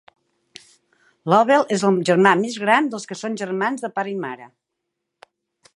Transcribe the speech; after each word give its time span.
Lobel 1.33 1.65
és 1.75 1.83
el 1.89 1.99
germà 2.09 2.33
més 2.41 2.57
gran 2.63 2.89
dels 2.95 3.07
que 3.11 3.19
són 3.21 3.39
germans 3.45 3.85
de 3.87 3.95
pare 3.99 4.13
i 4.15 4.19
mare. 4.25 4.49